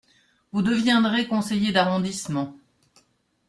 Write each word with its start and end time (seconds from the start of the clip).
Vous 0.51 0.63
deviendrez 0.63 1.27
conseiller 1.27 1.71
d’arrondissement. 1.71 2.55